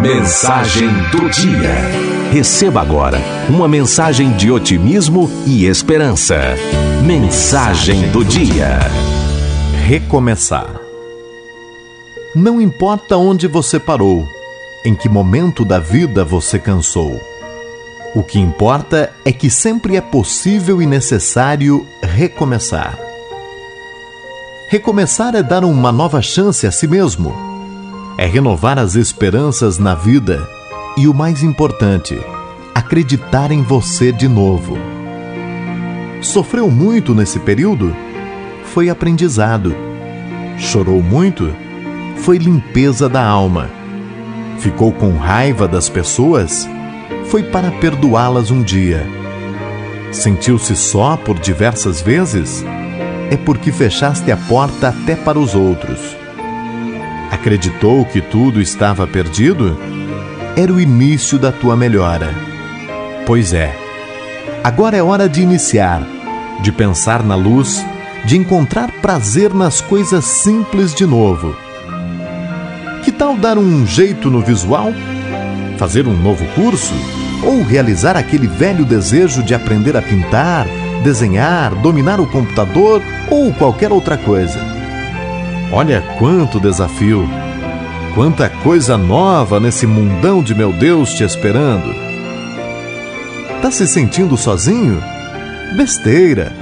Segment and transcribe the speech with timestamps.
[0.00, 1.74] Mensagem do dia.
[2.30, 3.18] Receba agora
[3.48, 6.36] uma mensagem de otimismo e esperança.
[7.04, 8.78] Mensagem do dia.
[9.84, 10.80] Recomeçar.
[12.34, 14.28] Não importa onde você parou,
[14.84, 17.20] em que momento da vida você cansou.
[18.14, 22.96] O que importa é que sempre é possível e necessário recomeçar.
[24.68, 27.55] Recomeçar é dar uma nova chance a si mesmo.
[28.18, 30.48] É renovar as esperanças na vida
[30.96, 32.18] e o mais importante,
[32.74, 34.78] acreditar em você de novo.
[36.22, 37.94] Sofreu muito nesse período?
[38.72, 39.76] Foi aprendizado.
[40.56, 41.54] Chorou muito?
[42.16, 43.68] Foi limpeza da alma.
[44.60, 46.66] Ficou com raiva das pessoas?
[47.26, 49.06] Foi para perdoá-las um dia.
[50.10, 52.64] Sentiu-se só por diversas vezes?
[53.30, 56.16] É porque fechaste a porta até para os outros.
[57.30, 59.76] Acreditou que tudo estava perdido?
[60.56, 62.32] Era o início da tua melhora.
[63.26, 63.76] Pois é.
[64.62, 66.06] Agora é hora de iniciar,
[66.62, 67.84] de pensar na luz,
[68.24, 71.56] de encontrar prazer nas coisas simples de novo.
[73.04, 74.92] Que tal dar um jeito no visual?
[75.78, 76.94] Fazer um novo curso?
[77.44, 80.66] Ou realizar aquele velho desejo de aprender a pintar,
[81.02, 84.75] desenhar, dominar o computador ou qualquer outra coisa?
[85.72, 87.28] Olha quanto desafio!
[88.14, 91.92] Quanta coisa nova nesse mundão de meu Deus te esperando!
[93.60, 95.02] Tá se sentindo sozinho?
[95.76, 96.52] Besteira!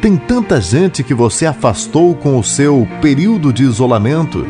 [0.00, 4.46] Tem tanta gente que você afastou com o seu período de isolamento.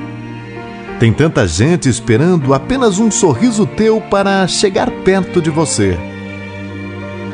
[1.00, 5.98] Tem tanta gente esperando apenas um sorriso teu para chegar perto de você.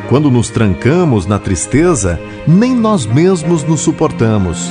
[0.08, 4.70] Quando nos trancamos na tristeza, nem nós mesmos nos suportamos.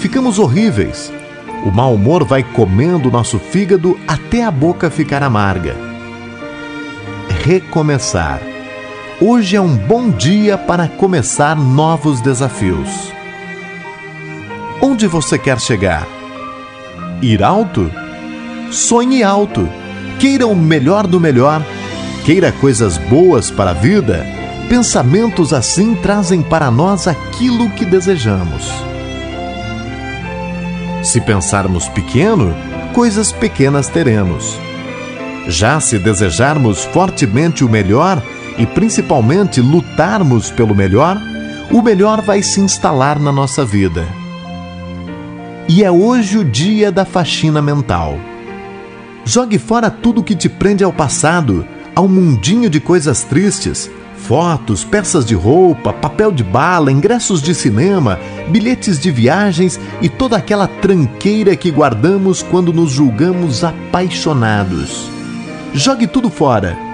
[0.00, 1.19] Ficamos horríveis.
[1.64, 5.76] O mau humor vai comendo nosso fígado até a boca ficar amarga.
[7.44, 8.40] Recomeçar.
[9.20, 13.12] Hoje é um bom dia para começar novos desafios.
[14.80, 16.08] Onde você quer chegar?
[17.20, 17.90] Ir alto?
[18.72, 19.68] Sonhe alto.
[20.18, 21.62] Queira o melhor do melhor.
[22.24, 24.24] Queira coisas boas para a vida.
[24.70, 28.89] Pensamentos assim trazem para nós aquilo que desejamos.
[31.02, 32.54] Se pensarmos pequeno,
[32.92, 34.58] coisas pequenas teremos.
[35.48, 38.22] Já se desejarmos fortemente o melhor,
[38.58, 41.18] e principalmente lutarmos pelo melhor,
[41.70, 44.06] o melhor vai se instalar na nossa vida.
[45.66, 48.18] E é hoje o dia da faxina mental.
[49.24, 53.90] Jogue fora tudo que te prende ao passado, ao mundinho de coisas tristes,
[54.26, 60.36] fotos, peças de roupa, papel de bala, ingressos de cinema, bilhetes de viagens e toda
[60.36, 65.08] aquela tranqueira que guardamos quando nos julgamos apaixonados.
[65.74, 66.90] Jogue tudo fora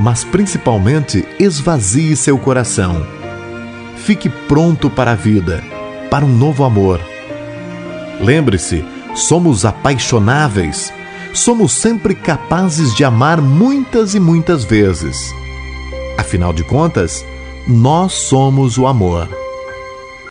[0.00, 3.06] mas principalmente esvazie seu coração.
[3.96, 5.62] Fique pronto para a vida,
[6.10, 7.00] para um novo amor.
[8.18, 8.82] Lembre-se,
[9.14, 10.90] somos apaixonáveis,
[11.34, 15.34] somos sempre capazes de amar muitas e muitas vezes.
[16.20, 17.24] Afinal de contas,
[17.66, 19.26] nós somos o amor.